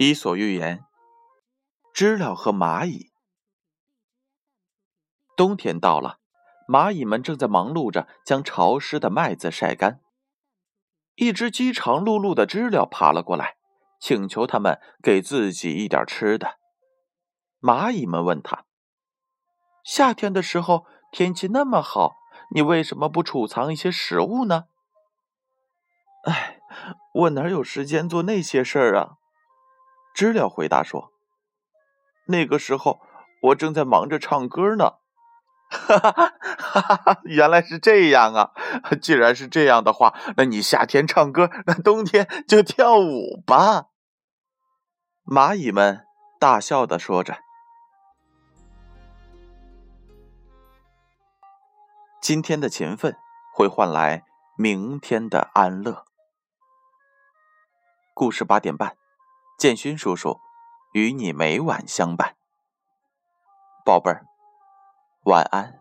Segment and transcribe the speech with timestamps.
[0.00, 0.84] 伊索寓言：
[1.92, 3.10] 知了和蚂蚁。
[5.36, 6.20] 冬天到了，
[6.68, 10.00] 蚂蚁们正在忙碌着将潮湿的麦子晒干。
[11.16, 13.56] 一只饥肠辘辘的知了爬了过来，
[13.98, 16.58] 请求他们给自己一点吃的。
[17.60, 18.66] 蚂蚁们问他
[19.82, 22.14] ：“夏天的时候天气那么好，
[22.54, 24.66] 你为什么不储藏一些食物呢
[26.22, 26.60] ？”“哎，
[27.14, 29.16] 我哪有时间做那些事儿啊？”
[30.18, 31.12] 知了回答说
[32.26, 32.98] ：“那个时候
[33.40, 34.94] 我正在忙着唱歌呢。”
[35.70, 36.34] 哈哈哈
[36.80, 37.20] 哈哈！
[37.22, 38.50] 原来是这样啊！
[39.00, 43.90] 既然是这样的话，那你夏天唱歌，那冬天就跳舞吧。
[45.24, 46.04] 蚂蚁们
[46.40, 47.38] 大笑的说着
[52.20, 53.14] ：“今天的勤奋
[53.54, 54.24] 会换来
[54.56, 56.04] 明天的安乐。”
[58.14, 58.96] 故事八点半。
[59.58, 60.38] 建勋叔叔
[60.92, 62.36] 与你每晚相伴，
[63.84, 64.24] 宝贝儿，
[65.24, 65.77] 晚安。